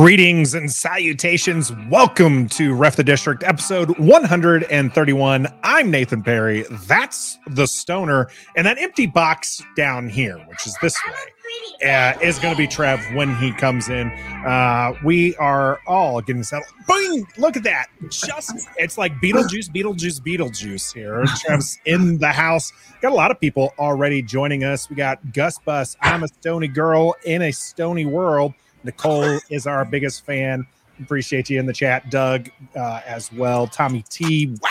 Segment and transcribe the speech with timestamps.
[0.00, 1.70] Greetings and salutations.
[1.90, 5.46] Welcome to Ref the District, episode 131.
[5.62, 6.64] I'm Nathan Parry.
[6.86, 8.30] That's the stoner.
[8.56, 12.66] And that empty box down here, which is this way, uh, is going to be
[12.66, 14.10] Trev when he comes in.
[14.46, 16.72] Uh, we are all getting settled.
[16.88, 17.26] Boom!
[17.36, 17.88] Look at that.
[18.08, 21.26] Just, it's like Beetlejuice, Beetlejuice, Beetlejuice here.
[21.44, 22.72] Trev's in the house.
[23.02, 24.88] Got a lot of people already joining us.
[24.88, 25.94] We got Gus Bus.
[26.00, 28.54] I'm a stony girl in a stony world.
[28.84, 30.66] Nicole is our biggest fan.
[31.00, 32.10] Appreciate you in the chat.
[32.10, 33.66] Doug uh, as well.
[33.66, 34.56] Tommy T.
[34.62, 34.70] Wow.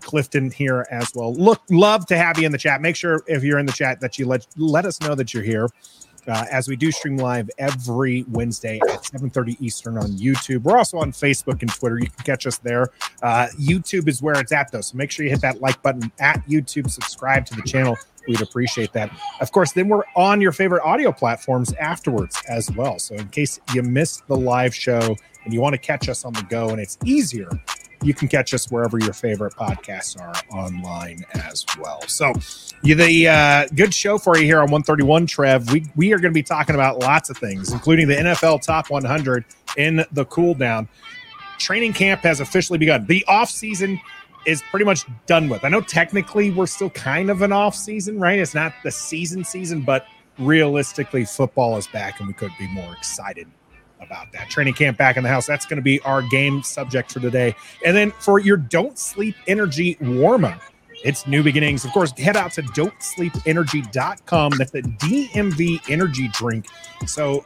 [0.00, 1.32] Clifton here as well.
[1.34, 2.80] Look, love to have you in the chat.
[2.82, 5.42] Make sure if you're in the chat that you let let us know that you're
[5.42, 5.68] here.
[6.28, 10.62] Uh, as we do stream live every Wednesday at 7:30 Eastern on YouTube.
[10.62, 11.98] We're also on Facebook and Twitter.
[11.98, 12.90] You can catch us there.
[13.22, 14.82] Uh, YouTube is where it's at, though.
[14.82, 16.90] So make sure you hit that like button at YouTube.
[16.90, 17.96] Subscribe to the channel.
[18.26, 19.10] We'd appreciate that.
[19.40, 22.98] Of course, then we're on your favorite audio platforms afterwards as well.
[22.98, 26.32] So in case you missed the live show and you want to catch us on
[26.32, 27.50] the go, and it's easier
[28.02, 32.02] you can catch us wherever your favorite podcasts are online as well.
[32.08, 32.32] So,
[32.82, 35.70] the uh, good show for you here on 131, Trev.
[35.72, 38.90] We we are going to be talking about lots of things, including the NFL Top
[38.90, 39.44] 100
[39.76, 40.88] in the cool down.
[41.58, 43.06] Training camp has officially begun.
[43.06, 44.00] The off season
[44.46, 45.64] is pretty much done with.
[45.64, 48.38] I know technically we're still kind of an off season, right?
[48.38, 50.06] It's not the season season, but
[50.38, 53.48] realistically, football is back, and we could be more excited
[54.00, 54.50] about that.
[54.50, 55.46] Training camp back in the house.
[55.46, 57.54] That's going to be our game subject for today.
[57.84, 60.60] And then for your Don't Sleep Energy warm up,
[61.04, 61.84] it's new beginnings.
[61.84, 64.52] Of course, head out to don'tsleepenergy.com.
[64.56, 66.66] That's the DMV energy drink.
[67.06, 67.44] So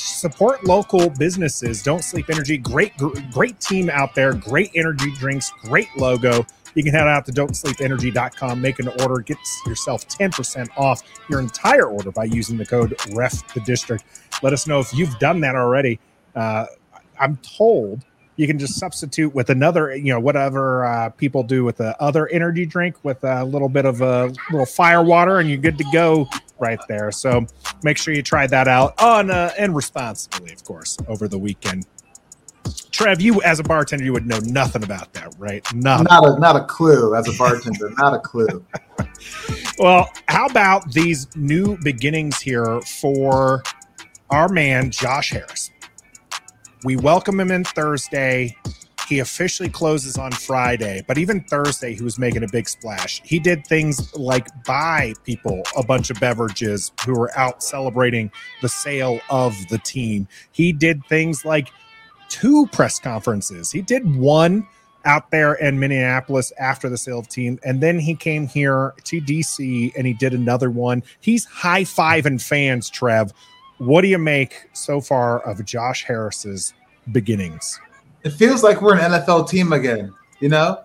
[0.00, 1.82] support local businesses.
[1.82, 2.56] Don't Sleep Energy.
[2.56, 2.92] Great,
[3.32, 4.32] great team out there.
[4.34, 5.52] Great energy drinks.
[5.64, 6.44] Great logo.
[6.74, 11.86] You can head out to don'tsleepenergy.com, make an order, get yourself 10% off your entire
[11.86, 14.04] order by using the code REF the district.
[14.42, 15.98] Let us know if you've done that already.
[16.34, 16.66] Uh,
[17.18, 18.04] I'm told
[18.36, 22.26] you can just substitute with another, you know, whatever uh, people do with the other
[22.28, 25.84] energy drink with a little bit of a little fire water, and you're good to
[25.92, 26.28] go
[26.60, 27.10] right there.
[27.10, 27.46] So
[27.82, 31.86] make sure you try that out on uh, and responsibly, of course, over the weekend.
[32.90, 35.64] Trev, you as a bartender, you would know nothing about that, right?
[35.74, 36.06] Nothing.
[36.10, 38.64] Not a not a clue as a bartender, not a clue.
[39.78, 43.62] Well, how about these new beginnings here for
[44.28, 45.70] our man Josh Harris?
[46.84, 48.56] We welcome him in Thursday.
[49.10, 53.20] He officially closes on Friday, but even Thursday, he was making a big splash.
[53.24, 58.30] He did things like buy people a bunch of beverages who were out celebrating
[58.62, 60.28] the sale of the team.
[60.52, 61.70] He did things like
[62.28, 63.72] two press conferences.
[63.72, 64.64] He did one
[65.04, 69.20] out there in Minneapolis after the sale of team, and then he came here to
[69.20, 71.02] DC and he did another one.
[71.18, 73.32] He's high fiving fans, Trev.
[73.78, 76.74] What do you make so far of Josh Harris's
[77.10, 77.80] beginnings?
[78.22, 80.82] It feels like we're an NFL team again, you know?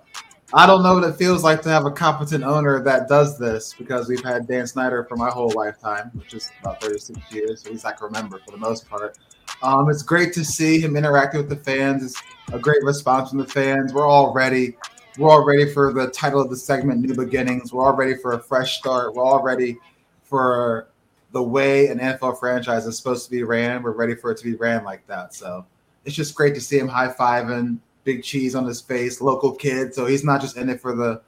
[0.54, 3.74] I don't know what it feels like to have a competent owner that does this
[3.78, 7.72] because we've had Dan Snyder for my whole lifetime, which is about 36 years, at
[7.72, 9.18] least I can remember for the most part.
[9.62, 12.04] Um, it's great to see him interacting with the fans.
[12.04, 12.22] It's
[12.54, 13.94] a great response from the fans.
[13.94, 14.78] We're all ready.
[15.18, 17.74] We're all ready for the title of the segment, New Beginnings.
[17.74, 19.14] We're all ready for a fresh start.
[19.14, 19.78] We're all ready
[20.24, 20.88] for
[21.32, 23.84] the way an NFL franchise is supposed to be ran.
[23.84, 25.34] We're ready for it to be ran like that.
[25.34, 25.66] So
[26.06, 29.94] it's just great to see him high fiving, big cheese on his face, local kid.
[29.94, 31.22] So he's not just in it for the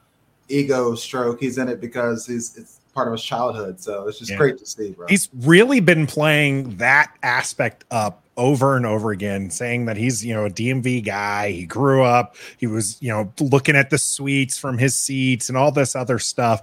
[0.47, 1.39] ego stroke.
[1.39, 3.79] He's in it because he's it's part of his childhood.
[3.79, 4.37] So it's just yeah.
[4.37, 5.07] great to see, bro.
[5.07, 10.33] He's really been playing that aspect up over and over again, saying that he's, you
[10.33, 11.51] know, a DMV guy.
[11.51, 15.57] He grew up, he was, you know, looking at the suites from his seats and
[15.57, 16.61] all this other stuff.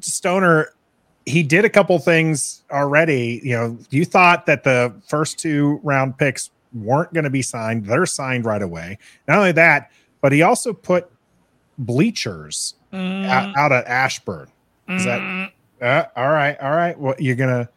[0.00, 0.72] Stoner,
[1.24, 3.40] he did a couple things already.
[3.42, 7.86] You know, you thought that the first two round picks weren't going to be signed.
[7.86, 8.98] They're signed right away.
[9.26, 11.10] Not only that, but he also put
[11.78, 13.26] bleachers mm.
[13.26, 14.48] out, out, at Ashburn.
[14.88, 15.50] Is that mm.
[15.80, 16.98] Uh, all right, all right.
[16.98, 17.68] Well, you're gonna.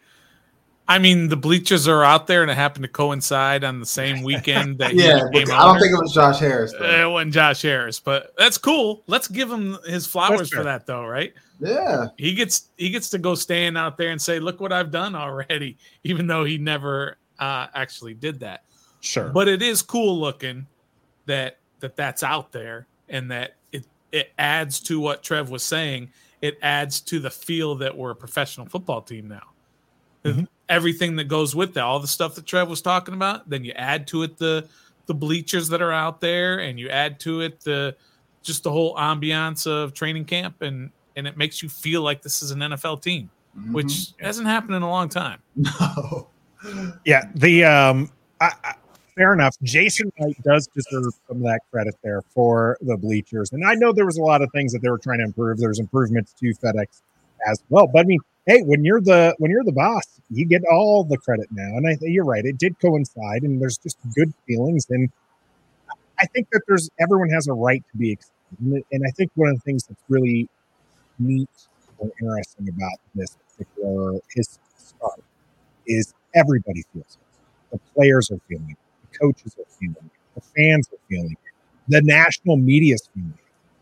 [0.88, 4.24] I mean, the bleachers are out there, and it happened to coincide on the same
[4.24, 5.24] weekend that yeah.
[5.24, 6.74] I don't think it was Josh Harris.
[6.74, 7.08] Though.
[7.08, 9.04] It wasn't Josh Harris, but that's cool.
[9.08, 11.34] Let's give him his flowers for that, though, right?
[11.60, 12.08] Yeah.
[12.18, 15.16] He gets he gets to go stand out there and say, "Look what I've done
[15.16, 18.64] already," even though he never uh, actually did that.
[19.02, 19.30] Sure.
[19.30, 20.68] But it is cool looking
[21.26, 26.10] that that that's out there, and that it it adds to what Trev was saying
[26.42, 29.48] it adds to the feel that we're a professional football team now.
[30.26, 30.44] Mm-hmm.
[30.70, 33.72] Everything that goes with that, all the stuff that Trev was talking about, then you
[33.74, 34.68] add to it the
[35.08, 37.96] the bleachers that are out there, and you add to it the
[38.44, 42.42] just the whole ambiance of training camp, and and it makes you feel like this
[42.42, 43.74] is an NFL team, mm-hmm.
[43.74, 45.40] which hasn't happened in a long time.
[46.64, 46.94] No.
[47.06, 48.76] Yeah, the um I, I,
[49.16, 49.56] fair enough.
[49.64, 53.92] Jason Wright does deserve some of that credit there for the bleachers, and I know
[53.94, 55.58] there was a lot of things that they were trying to improve.
[55.58, 57.02] There's improvements to FedEx
[57.50, 60.64] as well, but I mean, hey, when you're the when you're the boss, you get
[60.72, 61.78] all the credit now.
[61.78, 65.10] And I think you're right; it did coincide, and there's just good feelings, and
[66.20, 69.50] I think that there's everyone has a right to be excited, and I think one
[69.50, 70.48] of the things that's really
[71.20, 71.50] neat
[72.00, 75.22] or interesting about this particular his start
[75.88, 77.74] is everybody feels it.
[77.74, 78.78] The players are feeling it,
[79.22, 81.38] coaches are feeling the fans are feeling
[81.92, 83.38] the national media is feeling.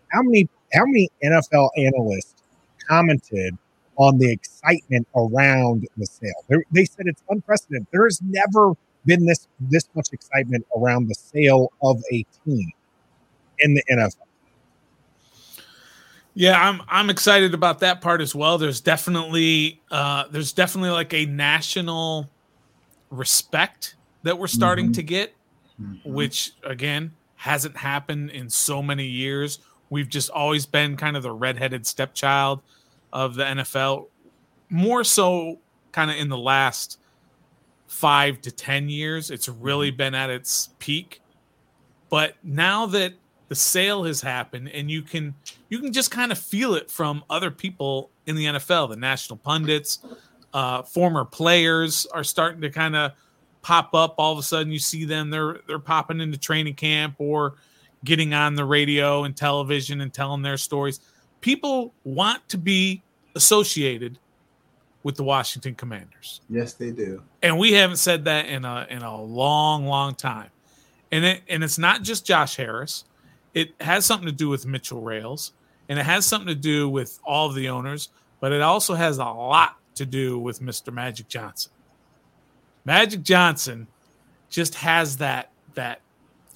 [0.09, 2.43] How many how many NFL analysts
[2.87, 3.57] commented
[3.97, 6.43] on the excitement around the sale?
[6.47, 7.87] They, they said it's unprecedented.
[7.91, 8.73] There has never
[9.05, 12.71] been this this much excitement around the sale of a team
[13.59, 14.15] in the NFL.
[16.33, 18.57] Yeah, I'm I'm excited about that part as well.
[18.57, 22.29] There's definitely uh, there's definitely like a national
[23.11, 24.93] respect that we're starting mm-hmm.
[24.93, 25.35] to get,
[25.81, 26.13] mm-hmm.
[26.13, 29.59] which again hasn't happened in so many years.
[29.89, 32.61] We've just always been kind of the redheaded stepchild
[33.11, 34.07] of the NFL,
[34.69, 35.59] more so
[35.91, 36.99] kind of in the last
[37.87, 39.31] five to ten years.
[39.31, 39.97] It's really mm-hmm.
[39.97, 41.21] been at its peak,
[42.09, 43.13] but now that
[43.49, 45.33] the sale has happened and you can
[45.69, 49.37] you can just kind of feel it from other people in the NFL, the national
[49.37, 49.99] pundits,
[50.53, 53.11] uh, former players are starting to kind of
[53.61, 54.15] pop up.
[54.17, 57.55] All of a sudden, you see them; they're they're popping into training camp or
[58.05, 60.99] getting on the radio and television and telling their stories.
[61.41, 63.01] People want to be
[63.35, 64.19] associated
[65.03, 66.41] with the Washington Commanders.
[66.49, 67.21] Yes, they do.
[67.41, 70.49] And we haven't said that in a in a long, long time.
[71.11, 73.05] And it and it's not just Josh Harris
[73.53, 75.53] it has something to do with Mitchell Rales,
[75.87, 78.09] and it has something to do with all of the owners,
[78.39, 80.93] but it also has a lot to do with Mr.
[80.93, 81.71] Magic Johnson.
[82.85, 83.87] Magic Johnson
[84.49, 86.01] just has that that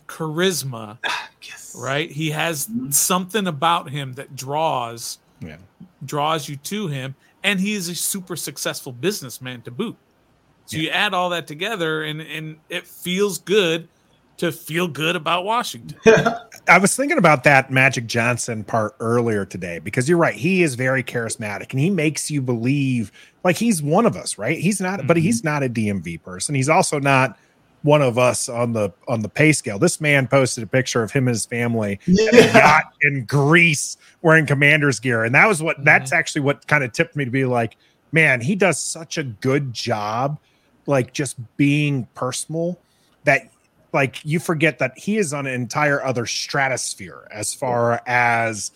[0.07, 0.97] charisma,
[1.43, 1.75] yes.
[1.77, 2.11] right?
[2.11, 5.57] He has something about him that draws yeah.
[6.05, 9.95] draws you to him, and he is a super successful businessman to boot.
[10.65, 10.83] So yeah.
[10.83, 13.87] you add all that together, and and it feels good
[14.43, 15.97] to feel good about Washington.
[16.67, 20.35] I was thinking about that Magic Johnson part earlier today because you're right.
[20.35, 23.11] He is very charismatic and he makes you believe
[23.43, 24.57] like he's one of us, right?
[24.57, 25.07] He's not, mm-hmm.
[25.07, 26.55] but he's not a DMV person.
[26.55, 27.37] He's also not
[27.83, 29.79] one of us on the on the pay scale.
[29.79, 32.27] This man posted a picture of him and his family yeah.
[32.27, 35.23] at a yacht in Greece wearing commander's gear.
[35.23, 35.85] And that was what mm-hmm.
[35.85, 37.77] that's actually what kind of tipped me to be like,
[38.11, 40.37] man, he does such a good job,
[40.85, 42.77] like just being personal
[43.25, 43.49] that
[43.93, 48.71] like you forget that he is on an entire other stratosphere as far as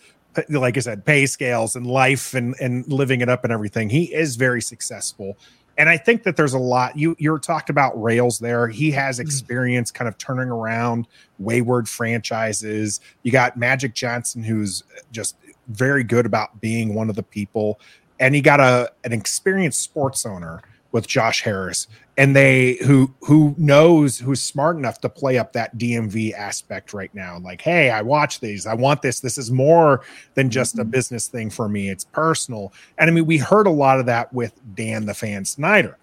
[0.48, 3.90] like I said, pay scales and life and and living it up and everything.
[3.90, 5.36] He is very successful.
[5.76, 8.68] And I think that there's a lot you you're talked about Rales there.
[8.68, 9.22] He has mm.
[9.22, 11.06] experience kind of turning around
[11.38, 13.00] wayward franchises.
[13.22, 14.82] You got Magic Johnson, who's
[15.12, 15.36] just
[15.68, 17.80] very good about being one of the people.
[18.20, 21.86] And he got a an experienced sports owner with Josh Harris
[22.18, 27.14] and they who who knows who's smart enough to play up that DMV aspect right
[27.14, 27.38] now.
[27.38, 28.66] Like hey I watch these.
[28.66, 29.20] I want this.
[29.20, 30.02] This is more
[30.34, 30.90] than just a mm-hmm.
[30.90, 31.88] business thing for me.
[31.88, 32.72] It's personal.
[32.98, 35.96] And I mean we heard a lot of that with Dan the fan Snyder.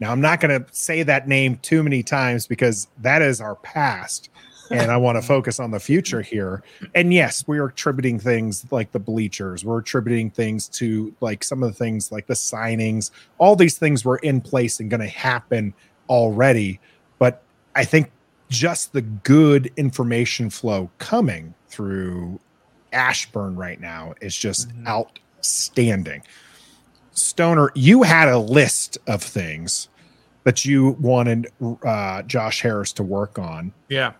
[0.00, 3.54] Now I'm not going to say that name too many times because that is our
[3.56, 4.30] past
[4.70, 6.62] and I want to focus on the future here.
[6.94, 9.64] And yes, we are attributing things like the bleachers.
[9.64, 13.10] We're attributing things to like some of the things like the signings.
[13.38, 15.74] All these things were in place and going to happen
[16.08, 16.80] already.
[17.18, 17.42] But
[17.74, 18.10] I think
[18.48, 22.40] just the good information flow coming through
[22.92, 24.86] Ashburn right now is just mm-hmm.
[24.86, 26.22] outstanding.
[27.12, 29.88] Stoner, you had a list of things
[30.44, 31.48] that you wanted
[31.84, 33.72] uh, Josh Harris to work on.
[33.88, 34.12] Yeah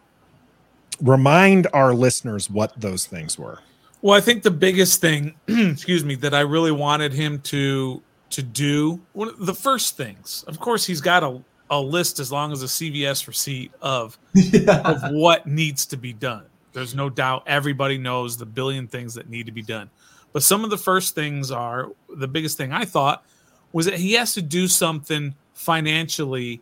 [1.00, 3.60] remind our listeners what those things were.
[4.02, 8.42] Well, I think the biggest thing, excuse me, that I really wanted him to to
[8.42, 10.44] do one of the first things.
[10.46, 14.80] Of course, he's got a, a list as long as a CVS receipt of yeah.
[14.84, 16.44] of what needs to be done.
[16.72, 19.90] There's no doubt everybody knows the billion things that need to be done.
[20.32, 23.24] But some of the first things are the biggest thing I thought
[23.72, 26.60] was that he has to do something financially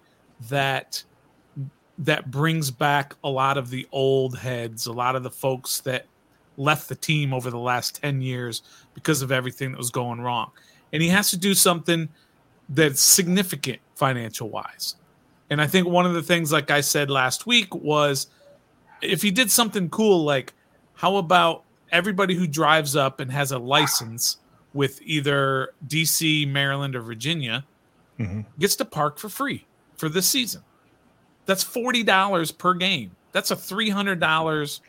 [0.49, 1.03] that
[1.99, 6.07] that brings back a lot of the old heads, a lot of the folks that
[6.57, 8.63] left the team over the last 10 years
[8.95, 10.51] because of everything that was going wrong.
[10.93, 12.09] And he has to do something
[12.69, 14.97] that's significant financial wise.
[15.51, 18.29] And I think one of the things, like I said last week, was
[19.01, 20.53] if he did something cool, like
[20.95, 24.39] how about everybody who drives up and has a license
[24.75, 27.65] with either DC, Maryland, or Virginia
[28.19, 28.43] mm-hmm.
[28.59, 30.63] gets to park for free for this season?
[31.49, 33.11] That's forty dollars per game.
[33.33, 34.81] That's a three hundred dollars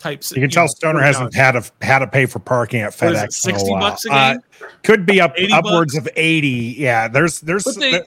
[0.00, 0.22] type.
[0.34, 3.12] You can tell Stoner hasn't had to had to pay for parking at FedEx.
[3.14, 3.80] it, in a Sixty while.
[3.80, 4.42] bucks a Uh, game.
[4.82, 8.04] could be up 80 upwards of 80 yeah there's there's they- there-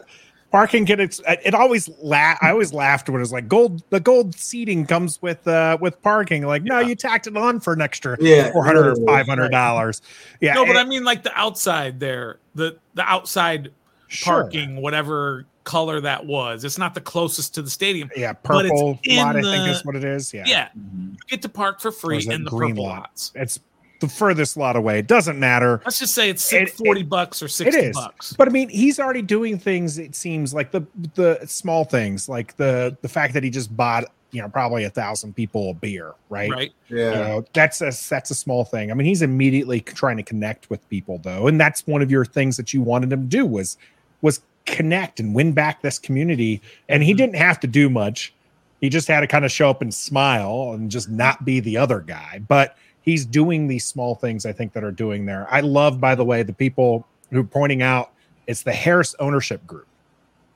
[0.52, 4.00] parking can it's it always la- i always laughed when it was like gold the
[4.00, 6.88] gold seating comes with uh with parking like no Yeah.
[6.88, 10.02] you tacked it on for an extra Yeah, 400 or 500 dollars
[10.42, 13.72] yeah no, but it- I mean like the outside there, the the outside
[14.08, 14.44] sure.
[14.44, 16.64] parking, whatever color that was.
[16.64, 18.10] It's not the closest to the stadium.
[18.16, 20.70] yeah but it's purple in lot i think the- is what it is yeah Yeah,
[20.78, 21.12] Mhm.
[21.14, 23.00] you get to park for free in the green purple lot?
[23.00, 23.32] lots.
[23.36, 23.60] it's
[24.00, 27.48] the furthest lot away it doesn't matter Let's just say it's It- forty bucks or
[27.48, 27.96] sixty is.
[27.96, 28.34] bucks.
[28.38, 29.98] But I mean, he's already doing things.
[29.98, 30.84] It seems like the
[31.16, 34.90] the small things, like the the fact that he just bought, you know, probably a
[34.90, 36.52] thousand people a beer, right?
[36.52, 36.74] Right.
[36.90, 37.10] Yeah.
[37.12, 38.92] You know, that's a that's a small thing.
[38.92, 42.26] I mean, he's immediately trying to connect with people, though, and that's one of your
[42.26, 43.78] things that you wanted him to do was
[44.22, 46.62] was connect and win back this community.
[46.90, 47.18] And he Mhm.
[47.18, 48.34] didn't have to do much.
[48.82, 51.78] He just had to kind of show up and smile and just not be the
[51.78, 52.42] other guy.
[52.48, 55.48] But he's doing these small things I think that are doing there.
[55.50, 58.12] I love, by the way, the people who are pointing out
[58.48, 59.88] it's the Harris ownership group,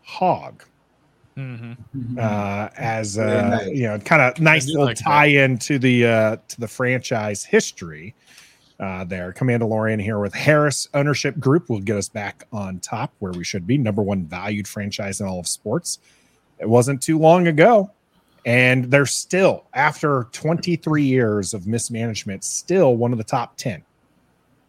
[0.04, 0.64] Hog,
[1.36, 2.20] hmm Mhm.
[2.20, 3.68] uh, as Very uh, nice.
[3.70, 8.14] you know, kind of nice little like tie-in to the uh, to the franchise history.
[8.80, 13.34] Uh, there, Commandalorian here with Harris Ownership Group will get us back on top where
[13.34, 13.78] we should be.
[13.78, 16.00] Number one valued franchise in all of sports.
[16.60, 17.92] It wasn't too long ago,
[18.46, 23.84] and they're still after 23 years of mismanagement, still one of the top 10.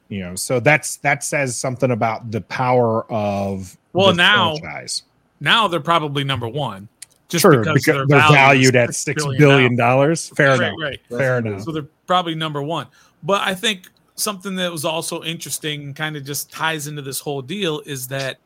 [0.09, 5.03] You know, so that's that says something about the power of Well, now- franchise.
[5.43, 6.89] Now they're probably number one,
[7.29, 10.31] just Sure, because, because their they're value valued at six billion dollars.
[10.37, 10.75] Fair Right, enough.
[10.83, 11.01] right.
[11.09, 11.63] Fair That's- enough.
[11.63, 12.89] So they're probably number one.
[13.23, 13.89] But I think
[14.21, 18.09] something that was also interesting and kind of just ties into this whole deal is
[18.09, 18.39] that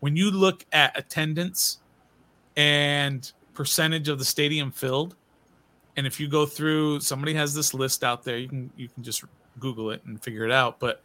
[0.00, 1.78] when you look at attendance
[2.56, 5.16] and percentage of the stadium filled,
[5.96, 8.38] and if you go through, somebody has this list out there.
[8.38, 9.24] You can you can just
[9.58, 10.78] Google it and figure it out.
[10.78, 11.02] But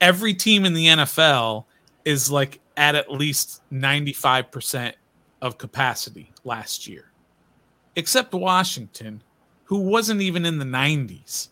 [0.00, 1.64] every team in the NFL
[2.04, 4.96] is like at at least ninety five percent
[5.40, 7.12] of capacity last year,
[7.94, 9.22] except Washington,
[9.64, 11.48] who wasn't even in the 90s.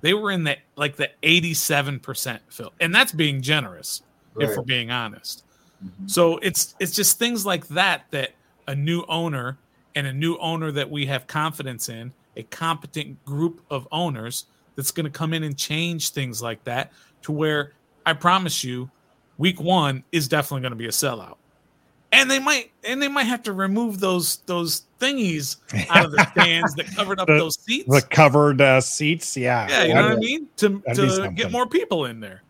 [0.00, 2.72] They were in the like the 87% fill.
[2.80, 4.02] And that's being generous,
[4.38, 5.44] if we're being honest.
[5.84, 6.10] Mhm.
[6.10, 8.30] So it's it's just things like that that
[8.66, 9.58] a new owner
[9.94, 14.90] and a new owner that we have confidence in, a competent group of owners that's
[14.92, 17.72] going to come in and change things like that to where
[18.06, 18.90] I promise you
[19.38, 21.36] week 1 is definitely going to be a sellout.
[22.10, 25.56] And they might and they might have to remove those those thingies
[25.90, 27.86] out of the stands that covered up The- those seats.
[27.88, 29.68] The covered uh, seats, yeah.
[29.68, 30.48] Yeah, you know what I mean?
[30.56, 32.42] To to get more people in there.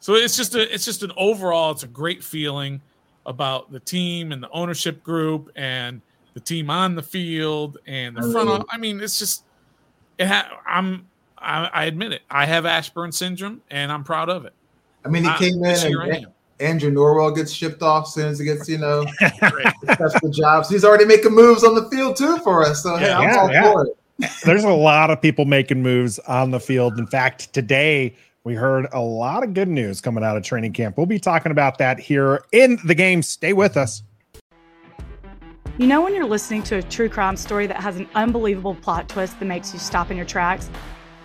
[0.00, 2.80] So it's just a it's just an overall it's a great feeling
[3.26, 6.00] about the team and the ownership group and
[6.32, 8.48] the team on the field and the front.
[8.48, 8.60] Mhm.
[8.60, 9.44] of- I mean, it's just
[10.16, 10.26] it.
[10.26, 11.06] Ha- I'm
[11.36, 12.22] I, I admit it.
[12.30, 14.54] I have Ashburn syndrome and I'm proud of it.
[15.04, 16.30] I mean, he I- came in this year I and am.
[16.60, 19.04] Andrew Norwell gets shipped off as soon as he gets, you know,
[19.50, 19.66] Great.
[19.82, 20.66] that's the job.
[20.68, 22.82] He's already making moves on the field too for us.
[22.82, 23.72] So hey, Yeah, I'm yeah, all yeah.
[23.72, 23.96] for it.
[24.44, 26.98] There's a lot of people making moves on the field.
[26.98, 28.14] In fact, today
[28.44, 30.96] we heard a lot of good news coming out of training camp.
[30.96, 33.22] We'll be talking about that here in the game.
[33.22, 34.02] Stay with us.
[35.78, 39.08] You know, when you're listening to a true crime story that has an unbelievable plot
[39.08, 40.68] twist that makes you stop in your tracks?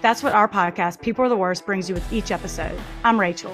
[0.01, 2.79] That's what our podcast, People Are the Worst, brings you with each episode.
[3.03, 3.53] I'm Rachel.